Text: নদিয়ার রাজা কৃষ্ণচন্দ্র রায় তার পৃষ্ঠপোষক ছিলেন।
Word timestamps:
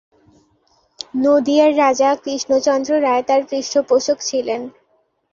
নদিয়ার 1.23 1.71
রাজা 1.77 2.09
কৃষ্ণচন্দ্র 2.23 2.91
রায় 3.01 3.23
তার 3.23 3.41
পৃষ্ঠপোষক 3.49 4.17
ছিলেন। 4.21 4.61